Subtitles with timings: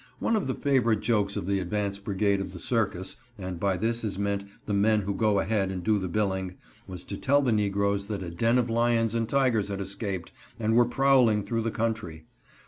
[0.17, 4.03] One of the favorite jokes of the advance brigade of the circus, and by this
[4.03, 6.55] is meant the men who go ahead and do the billing,
[6.87, 10.73] was to tell the negroes that a den of lions and tigers had escaped, and
[10.73, 12.25] were prowling through the country.